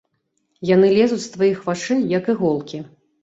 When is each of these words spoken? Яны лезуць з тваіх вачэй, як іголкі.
Яны 0.69 0.87
лезуць 0.95 1.19
з 1.25 1.29
тваіх 1.35 1.61
вачэй, 1.67 2.01
як 2.17 2.31
іголкі. 2.35 2.83